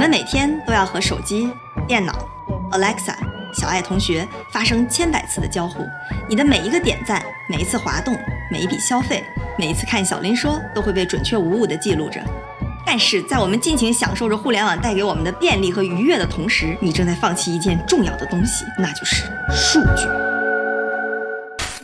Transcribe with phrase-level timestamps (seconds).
[0.00, 1.52] 我们每天都要和手机、
[1.86, 2.26] 电脑、
[2.70, 3.14] Alexa、
[3.52, 5.86] 小爱同学发生千百次的交互。
[6.26, 8.16] 你的每一个点赞、每一次滑动、
[8.50, 9.22] 每一笔消费、
[9.58, 12.18] 每一次看小林说，都会被准确无误地记录着。
[12.86, 20.06] 但是在我们尽情享受着互联网带给我们的便利和愉悦的同时，你正在放弃一件重要的东西，那就是数据。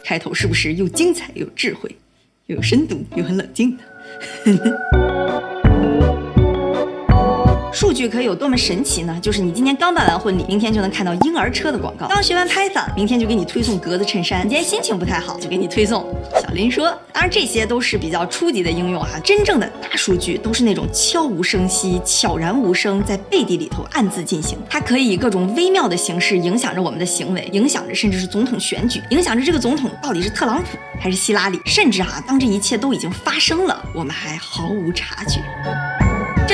[0.02, 1.94] 开头是不是又精彩又智慧，
[2.46, 3.84] 又有深度又很冷静的？
[7.76, 9.18] 数据可以有多么神奇呢？
[9.20, 16.02] 就是你今天刚办完婚礼，明天就能看到婴儿车的广告；刚学完 Python，明天就给你推送格子衬衫；你今天心情不太好，就给你推送
[16.40, 16.86] 小林说。
[17.12, 19.20] 当然，这些都是比较初级的应用哈。
[19.22, 24.56] 真正的大数据都是那种悄无声息、悄然无声，在背地里头暗自进行。
[24.70, 31.60] 它可以以各种微妙的形式影响着我们的行为，影响着甚至是总统选举，影响着这个总统到底是特朗普还是希拉里。
[31.66, 35.42] 甚至哈，当这一切都已经发生了，我们还毫无察觉。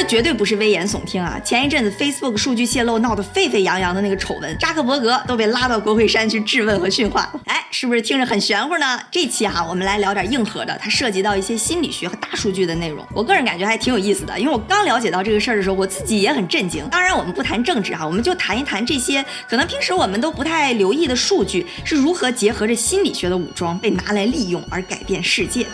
[0.04, 1.40] 绝对不是危言耸听啊！
[1.44, 7.40] 前一阵子 Facebook 数据泄露闹得沸沸扬扬的那个丑闻，扎克伯格都被拉到国会山去质问和训话了。
[7.46, 9.00] 哎，是不是听着很玄乎呢？
[9.10, 13.06] 这期哈，我们来聊点硬核的，它涉及到一些心理学和大数据的内容。
[13.14, 16.86] 我个人感觉还挺有意思的，因为我刚了解到这个事儿的时候，我自己也很震惊。
[16.88, 25.66] 当然，我们不谈政治哈，我们就谈一谈这些可能平时我们都不太留意的数据是如何结合着心理学的武装被拿来利用而改变世界。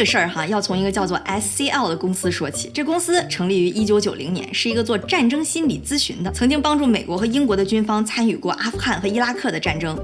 [0.00, 2.70] 个事儿哈，要从一个叫做 SCL 的公司说起。
[2.72, 9.94] 这公司成立于一九九零年，是一个做战争心理咨询的，曾经帮助美国和英国的军方参与过阿富汗和伊拉克的战争。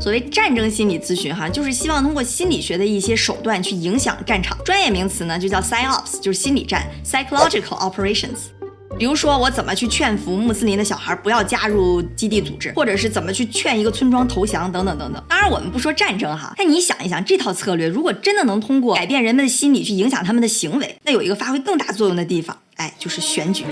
[0.00, 4.56] 所谓战争心理咨询哈，就是希望通过心理学的一些手段去影响战场。
[4.64, 8.55] 专业名词呢就叫 PsyOps，就是心理战 （Psychological Operations）。
[8.98, 15.22] 比如说，我怎么去劝服穆斯林的小孩不要加入基地组织，或者是怎么去劝一个村庄投降，等等等等。
[15.28, 23.64] 当然，我们不说战争哈，但你想一想，这套策略如果真的能通过改变人们的心理去影响他们的行为，那有一个发挥更大作用的地方，哎，就是选举。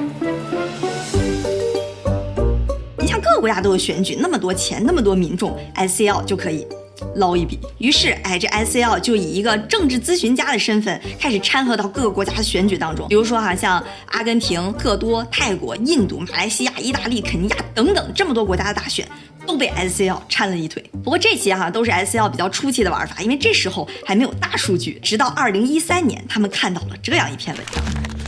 [2.98, 6.66] 你像各个国家都有选举，那么多钱，那么多民众，SCL 就可以。
[7.16, 13.08] 捞一笔，于是，哎，这 SCL 就以一个政治咨询家的身份开始掺和到各个国家的选举当中。
[13.08, 19.06] 比如说哈，像阿根廷、特多、泰国、印度、马来西亚、意大利、肯尼亚等等这么多国家的大选，
[19.46, 20.82] 都被 SCL 掺了一腿。
[21.02, 24.98] 不过这些哈都是 SCL 比较初期的玩法，因为这时候还没有大数据。
[25.02, 28.23] 直到二零一三年，他们看到了这样一篇文章。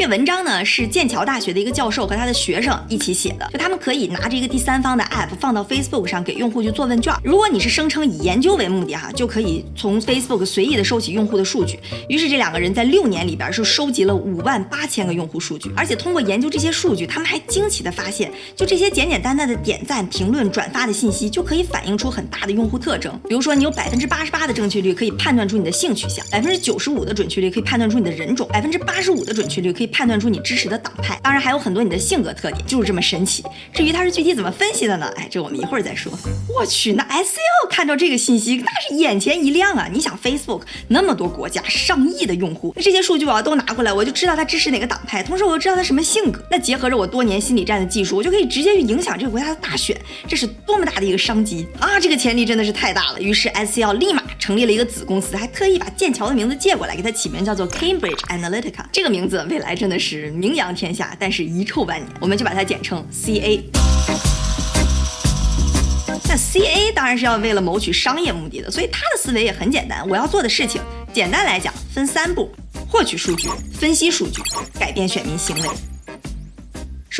[0.00, 7.12] 这文章呢是剑桥大学的一个教授和他的学生一起写的，就他们可以拿着一个第三方的 app 放到 Facebook 上给用户去做问卷。
[7.22, 11.78] 如果你是声称以研究为目的哈，就可以从 Facebook 随意的收集用户的数据。
[12.08, 23.12] 于是这两个人在六年里边是收集了五万八千个用户数据，而且通过研究这些数据，他们还惊奇的发现，就这些简简单单的点赞、评论、转发的信息就可以反映出很大的用户特征。
[23.28, 29.89] 比如说你有百分之八十八的正确率可以判断出你的性取向，百分之九十五的准确率可以判断出你的人种，百分之八十五的准确率可以。
[29.90, 33.44] 判断出你支持的党派，当然还有很多你的性格特点，就是这么神奇。
[33.72, 35.12] 至于它是具体怎么分析的呢？
[35.16, 36.12] 哎，这我们一会儿再说。
[36.48, 39.88] 我去，那 SCL 看到这个信息，那是眼前一亮啊！
[39.92, 46.42] 你想，Facebook 那么多国家，上亿的用户，那这些数据我要都拿过来，我就知道他支持哪个党派，同时我又知道他什么性格。
[46.50, 49.96] 那结合着我多年心理战的技术，我就可以直接去影响这个国家的大选。
[50.28, 51.98] 这是多么大的一个商机啊！
[52.00, 53.20] 这个潜力真的是太大了。
[53.20, 58.82] 于是 SCL 立马成立了一个子公司，还特意把剑桥的名字借过来，给它起名叫做 Cambridge Analytica。
[58.90, 63.60] 这个名字未来真的是名扬天下，但是遗臭万年，我们就把它简称 CA。
[66.26, 70.08] 那 CA 当然是要为了谋取商业目的的，所以他的思维也很简单。
[70.08, 70.80] 我要做的事情，
[71.12, 72.50] 简单来讲分三步：
[72.88, 73.48] 获取数据、
[73.78, 74.40] 分析数据、
[74.78, 75.89] 改变选民行为。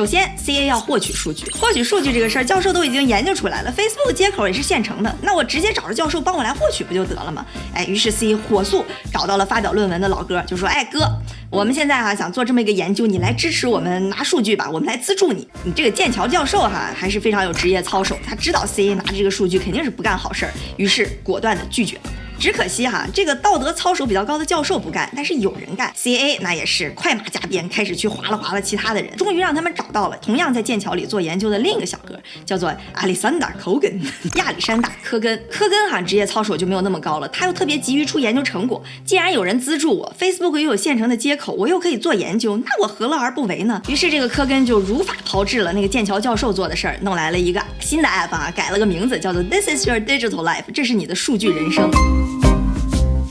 [0.00, 1.44] 首先，CA 要获取数据。
[1.50, 5.15] 获取数据这个事儿，教授都已经研究出来了，Facebook 接口也是现成的。
[5.21, 7.44] 那我直接找着教授帮我来获取不就得了吗？
[7.75, 11.06] 哎，于是 CA 火速找到了发表论文的老哥，就说：“哎哥，
[11.50, 15.47] 我们现在哈想做这么一个研究，你来支持我们拿数据吧，我们来资助你。
[15.65, 22.03] 你这个剑桥教授哈还是非常有职业操守，他知道 CA 拿着这个数据肯定是不干好事儿，于是果断的拒绝了。”
[22.41, 25.92] 只可惜哈，这个道德操守比较高的教授不干，但是有人干。
[25.95, 34.01] C A 那也是快马加鞭，开始去划拉划拉其他的人，终于让他们找到了同样在剑桥里做研究的另一个小哥，叫做 亚历山大·科根。
[34.37, 38.83] 亚历山大·科根，科根哈职业操守就没有那么高了，他又特别急于出研究成果。
[39.04, 43.83] 既然有人资助我，Facebook 又有现成的接口，我又可以做研究，那我何乐而不为呢？
[43.86, 51.91] 于是这个科根就如法炮制了那个剑桥教授做的事儿，弄来了一个新的 app 啊，改了个名字叫做 This is your digital life，这是你的数据人生。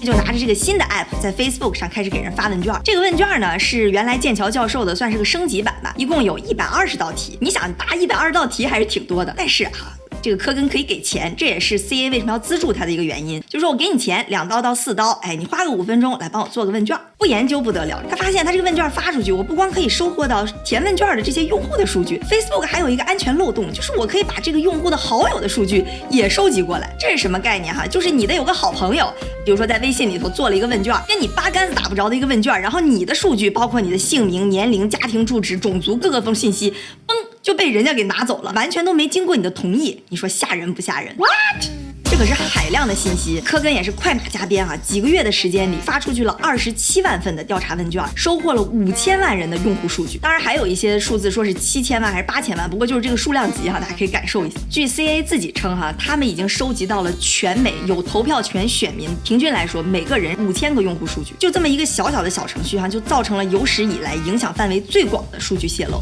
[0.04, 2.74] 就拿着这个新的 app 在 Facebook 上开始给人发问卷。
[2.84, 7.38] 这个问卷呢是原来剑桥教授的，算是个升级版吧，一共有一百二十道题。
[7.42, 9.99] 你想答一百二十道题还是挺多的，但是啊。
[10.21, 13.42] 这个科根可以给钱，这也是 CA 为什么要资助他的一个原因。
[13.48, 18.01] 就是说我给你钱，两刀到四刀，哎，你花个五分钟来帮我做个问卷，不研究不得了。
[18.10, 26.95] 他发现他这个问卷发出去，我不光可以收获到填问卷的这些用户的数据，Facebook 还有一个安全漏洞，就是我可以把这个用户的好友的数据也收集过来。
[27.00, 27.88] 这是什么概念哈？
[27.88, 29.12] 就是你的有个好朋友，
[29.45, 36.71] 比如说在微信里头做了一个问卷，跟你八竿子打不着的一个问卷，然后你的数据包括你的姓名、年龄、家庭住址、种族各个封信息，
[37.07, 41.70] 嘣就被人家给拿走了，完全都没经过你的同意，你说吓人不吓人？What？
[42.12, 44.76] 这可是海量的信息，科根也是快马加鞭啊！
[44.78, 50.18] 几个月的时间里发出去了二十七万份的调查问卷，收获了五千万人的用户数据。
[50.18, 54.58] 当然还有一些数字说是七千万还是八千万，不过就是这个数量级哈，大家可以感受一下。
[54.72, 66.02] 据 CA 自己称哈，他们已经收集到了全美有投票权选民平均来说每个人五千个用户数据，就这么一个小小的小程序哈，就造成了有史以来影响范围最广的数据泄露。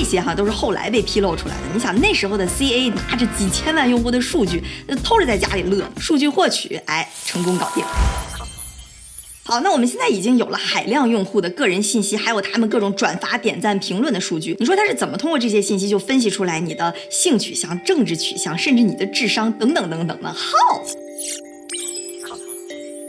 [0.00, 1.60] 这些哈都是后来被披露出来的。
[1.74, 4.62] 你想那时候的 CA 拿着几千万用户的数据，
[5.04, 7.84] 偷着在家里乐，数据获取，哎，成功搞定。
[9.44, 14.56] 好，那我们现在已经有了海量用户的个人信息，还有他们各种转发、点赞、评论的数据。
[14.58, 20.80] 你说他是怎么通过这些信息就分析出来你的性取向、政治取向，甚至你的智商等等等等呢？How？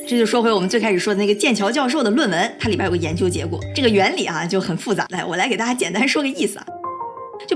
[0.09, 5.07] 这就说回我们最开始说的那个剑桥教授的论文，它里边有个研究结果，这个原理啊就很复杂。
[5.07, 6.65] 来，我来给大家简单说个意思啊。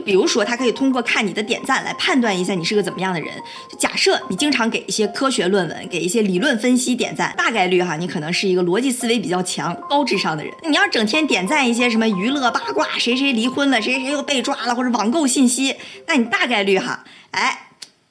[0.05, 3.33] 比如说，他可以通过看你的点赞来判断一下你是个怎么样的人。
[3.69, 10.53] 就假设你经常给一些科学论文、给一些理论分析点赞，大概率哈，你可能是一个逻辑思维比较强、高智商的人。
[10.69, 15.75] 你要整天点赞一些什么娱乐八卦，谁谁离婚了，谁谁又被抓了，或者网购信息，
[16.07, 17.64] 那你大概率哈，哎。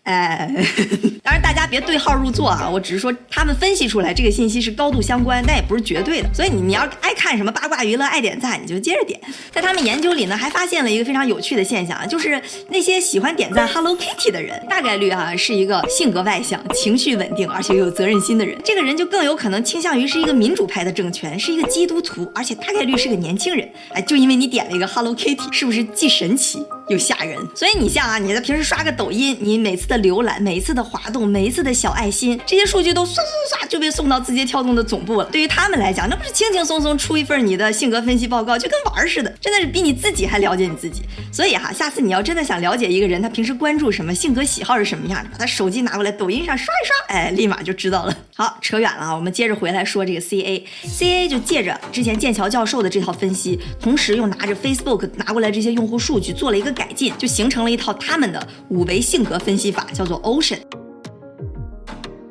[0.05, 0.51] 哎，
[1.25, 2.69] 当然大家别对号入座啊！
[2.71, 6.29] 我只是说他们分析出来这个信息是高度相关，但也不是绝对的。
[6.35, 9.19] 所以你你要爱看什么八卦娱乐，爱点赞，你就接着点。
[9.51, 18.59] 在他们研究里呢，还发现了一个非常有趣的现象啊，就是那些喜欢点赞 Hello Kitty 的人，大概率哈是一个性格外向、情绪稳定，而且又有责任心的人。
[18.63, 23.67] 这个人就更有可能倾向于是一个民主派的政权，是一个基督徒，而且大概率是个年轻人。
[23.95, 27.39] 哎，就因为你点了一个 Hello Kitty，是不是既神奇又吓人？
[27.55, 35.25] 所以你像啊，你在平时刷个抖音，你每次的浏览，每一次的滑动，每一次的小爱心，这些数据都唰唰唰就被送到字节跳动的总部了。
[35.27, 41.03] 对于他们来讲，那不是轻轻松松出一份你的性格分析报告，就跟玩儿似的，真的是比你自己还了解你自己。
[41.33, 48.17] 所以哈，下次你要真的想了解一个人，他平时关注什么，性格喜好是什么样的，把他手机拿过来，抖音上刷一刷，哎，立马就知道了。
[48.37, 60.59] 好，扯远了啊，我们接着回来说这个 CA，CA 就借着之前剑桥教授的这套分析，同时又拿着 Facebook 拿过来这些用户数据做了一个改进，就形成了一套他们的五维性格分析法，叫做 Ocean。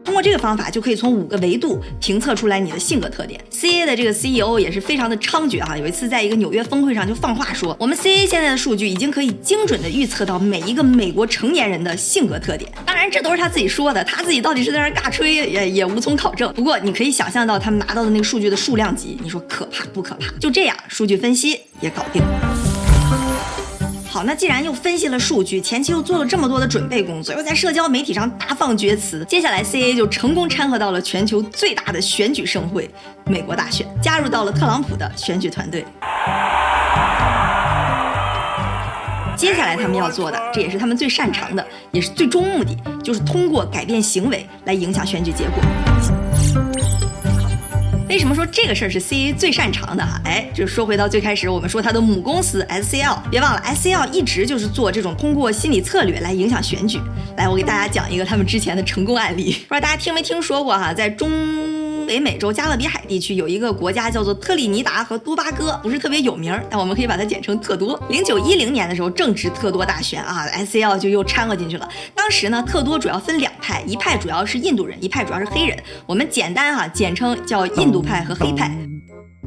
[0.06, 3.44] 通过这个方法，就可以从五个维度评测出来你的性格特点。
[3.50, 12.72] CA 的这个 CEO 也是非常的猖獗哈，有一次在一个纽约峰会上就放话说，我们 CA 现在的数据已经可以精准的预测到每一个美国成年人的性格特点。
[12.86, 16.54] 当然，这都是他自己说的，他自己到底是在那尬吹也也无从考证。
[16.54, 20.28] 不过你可以想象到他们拿到的那个数据的数量级，你说可怕不可怕？
[20.39, 22.62] 就这样，数据分析也搞定了。
[24.25, 32.90] 那既然又分析了数据，前期又做了这么多的准备工作，又在社交媒体上大放厥词，接下来 CA 就成功掺和到了全球最大的选举盛会——
[33.25, 35.86] 美国大选，加入到了特朗普的选举团队。
[39.36, 45.64] 接下来他们要做的，这也是他们最擅长的，也是最终目的，就是通过改变行为来影响选举结果。
[48.13, 50.22] 为什么说这个事儿是 CA 最擅长的哈？
[50.24, 57.00] 哎，就说回到最开始，我们说他的母公司 SCL，别忘了 SCL 一直就是做这种通过心理策略来影响选举。
[57.38, 60.93] 来，我给大家讲一个他们之前的成功案例，不知道大家听没听说过哈？
[60.93, 61.27] 在中
[62.05, 68.01] 北美洲加勒比海地区有一个国家叫做特立尼达和多巴哥，不是特别有名，但我们可以把它简称特多。
[68.10, 71.89] 零九一零年的时候正值特多大选啊，SCL 就又掺和进去了。
[72.13, 75.77] 当时呢，特多主要分两派，一派主要是印度人，一派主要是黑人。
[76.05, 78.72] 我们简单哈简称叫印度派和黑派。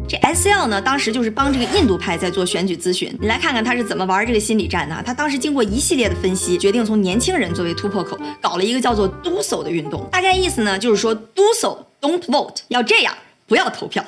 [0.08, 3.12] 这 S L 呢，当时就是帮这个印度派在做选举咨询。
[3.20, 5.02] 你来看看他是怎么玩这个心理战的。
[5.04, 10.08] 他当时经过一系列的分析，决定从年轻人作为突破口，搞了一个叫做 “Do So” 的运动。
[10.12, 13.14] 大概意思呢，就是说 “Do So, Don't Vote”，要这样，
[13.46, 14.04] 不要投票。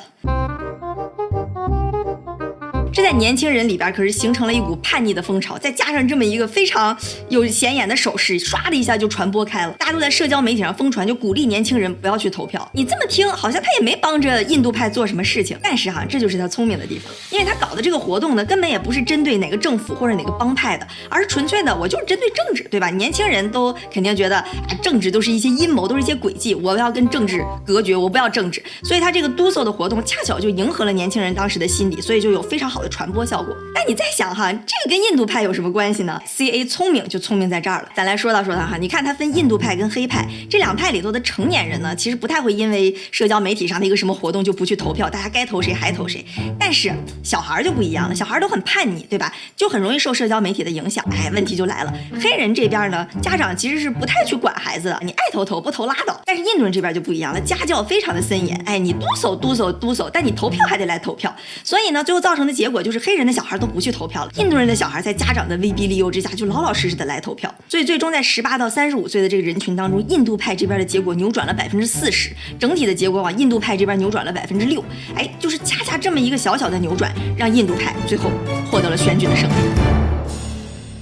[3.08, 6.94] 在年轻人里边可是形成了一股叛逆的风潮，再加上这么一个非常
[7.30, 9.72] 有显眼的手势，唰的一下就传播开了。
[9.78, 12.70] 大家都在社交媒体上疯传，就鼓励年轻人不要去投票。
[12.74, 22.90] 你这么听，好像他也没帮着印度派做什么事情，但是哈，这就是他聪明的地方，因为他搞的这个活动呢，根本也不是针对哪个政府或者哪个帮派的，而是纯粹的，我就是针对政治，对吧？
[22.90, 28.62] 年轻人都肯定觉得，啊，政治都是一些阴谋，都是一些诡计，我要跟政治隔绝，我不要政治。
[28.82, 32.97] 所以他这个 Do So 的活动，恰巧就迎合了年轻人当时的心理，所以就有非常好的。
[32.98, 33.56] 传播效果。
[33.72, 37.88] 但你再想哈，这个跟印度派有什么关系呢？CA 聪明就聪明在这儿了。
[37.94, 46.24] 咱来说道说道哈，你看它分印度派跟黑派这两派里头的成年人呢，其实不太会因为社交媒体上的一个什么活动就不去投票，大家该投谁还投谁。
[46.58, 49.32] 但是小孩就不一样了，小孩都很叛逆，对吧？
[49.54, 51.04] 就很容易受社交媒体的影响。
[51.12, 56.20] 哎，问题就来了，黑人这边呢，家长其实是不太去管孩子的，你爱投投，不投拉倒。
[56.24, 58.60] 但是印度人这边就不一样了，家教非常的森严。
[58.66, 61.32] 哎，你嘟嗖嘟嗖嘟嗖，但你投票还得来投票。
[61.62, 67.54] 所以呢，最后造成的结果就就是黑人的小孩都不去投票了，印度人的小孩在家长的威逼利诱之下就老老实实的来投票。
[67.68, 74.82] 所以最终在十八到三十五岁的这个人群当中，印度派这边的结果扭转了百分之四十，整体的结果往印度派这边扭转了百分之六。
[75.14, 78.30] 哎，就是恰恰这么一个小小的扭转，让印度派最后
[78.70, 80.07] 获得了选举的胜利。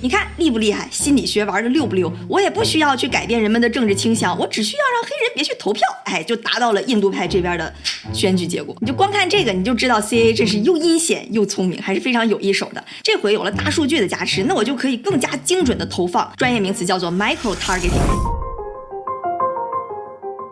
[0.07, 0.89] 你看厉不厉害？
[0.89, 2.13] 心理学玩的溜不溜？
[2.29, 7.75] 我也不需要去改变人们的政治倾向，我只需要让黑人别去投票，哎，就达到了印度派这边的
[8.13, 8.77] 选举结果。
[8.81, 12.85] 你就光看这个，你就知道 C A 这是又阴险又聪明，还是非常有一手的。
[13.03, 18.36] 这回有了大数据的加持，那我就可以更加精准的投放，专业名词叫做 micro targeting。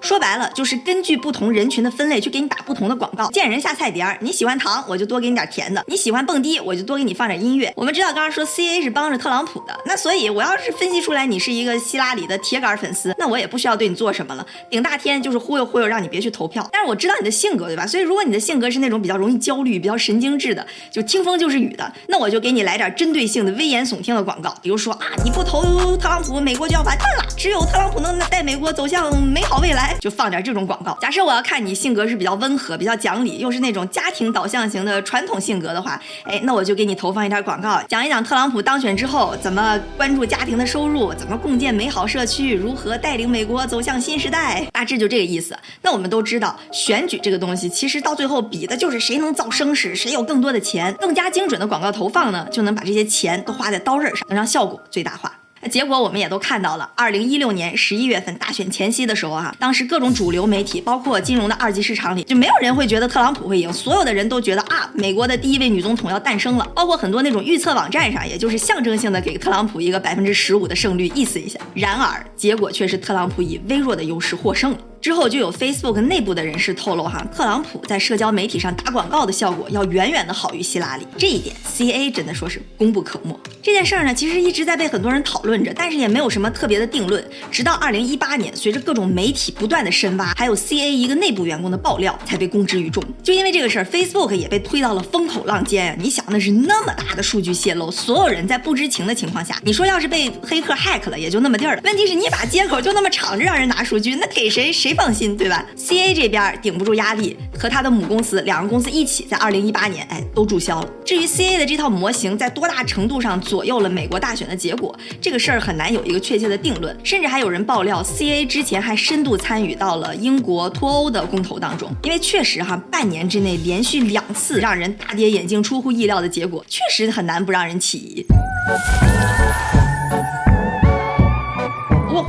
[0.05, 4.19] 说白了就是根据不同人群的分类去给你打不同的广告，见人下菜碟儿。
[4.21, 7.73] 你喜欢糖，我就多给你点甜的；你喜欢蹦迪，我就多给你放点音乐。
[7.75, 16.69] 我们知道刚刚说 C A 是帮着特朗普的，那所以我要是分析出来你是一个希拉里的铁杆粉丝，那我也不需要对你做什么了，顶大天就是忽悠忽悠，让你别去投票。
[16.71, 17.87] 但是我知道你的性格，对吧？
[17.87, 30.83] 所以如果你的性格是那种比较容易焦虑、比较神经质的，就听风就是雨的，那我就给你来点针对性的、危言耸听的广告，比如说啊，你不投特朗普，美国就要完蛋了，只有特朗普能带美国走向美好未来，就放点这种广。
[30.83, 30.97] 告。
[30.99, 45.55] 假设我要看你性格是比较温和、比较讲理，又是那种家庭导向型的传统性格的话，哎，那我就给你投放一点广告，讲一讲特朗普当选之后怎么关注家庭的收入，怎么共建美好社区，如何带领美国走向新时代，大致就这个意思。
[45.83, 55.31] 那我们都知道，选举这个东西，其实到最后比的就是谁能造声势，谁有更多的钱，更加精准的广告投放呢，就能把这些钱都花在刀刃上，能让效果最大化。
[55.69, 71.59] 结果我们也都看到了，二零一六年十一月份大选前夕的时候哈，当时各种主流媒体，包括金融的二级市场里，就没有人会觉得特朗普会赢，所有的人都觉得啊，美国的第一位女总统要诞生了，包括很多那种预测网站上，也就是象征性的给特朗普一个百分之十五的胜率，意思一下。
[71.75, 74.79] 然而结果却是特朗普以微弱的优势获胜了。
[75.01, 83.39] 之后就有 Facebook 内部的人士透露，哈，特朗普在社交媒体上打广告的效果要远远的好于希拉里，这一点 CA 真的说是功不可没。
[83.65, 87.27] 这件事儿呢，其实一直在被很多人讨论着，但是也没有什么特别的定论。
[87.51, 93.03] 直到2018年，随着各种媒体不断的深挖，还有 CA 一个内部员工的爆料，才被公之于众。
[93.23, 95.97] 就因为这个事儿，Facebook 也被推到了风口浪尖呀。
[95.99, 101.81] 你想，那是那么大的数据泄露，所有人在不知情的情况下，你说要是被黑客 hack 了，也就那么地儿了。
[101.85, 104.93] 问题是你把接口就那么敞着让人拿数据，那给谁谁？
[104.93, 110.89] 放心，对吧？C A 这边顶不住压力，和他的母公司两个公司一起在二零一八年，哎，都注销了。
[111.03, 116.99] 至于 C A 的这套模型在多大程度上左右了美国大选的结果，这个事儿很难有一个确切的定论。
[117.05, 121.89] 甚至还有人爆料，C A 之前还深度参与到了英国脱欧的公投当中。
[122.03, 128.27] 因为确实哈，半年之内连续两次让人大跌眼镜、出乎意料的结果，确实很难不让人起疑。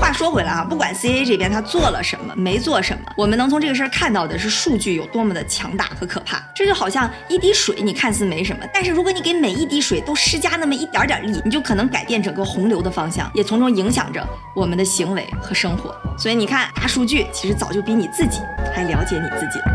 [0.05, 6.37] 话说回来啊，不管 C A 这边他做了什么，没做什么，我们能从这个事儿看到的是数据有多么的强大和可怕。
[6.53, 15.91] 这就好像一滴水，你看似没什么，但是如果你给每一滴水都施加那么一点点力，你就可能改变整个洪流的方向，也从中影响着我们的行为和生活。
[16.19, 18.41] 所以你看，大数据其实早就比你自己
[18.75, 19.74] 还了解你自己了。